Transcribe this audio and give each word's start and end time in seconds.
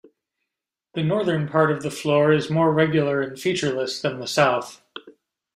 The 0.95 1.03
northern 1.03 1.47
part 1.47 1.69
of 1.69 1.83
the 1.83 1.91
floor 1.91 2.31
is 2.31 2.49
more 2.49 2.73
regular 2.73 3.21
and 3.21 3.39
featureless 3.39 4.01
than 4.01 4.19
the 4.19 4.25
south. 4.25 4.81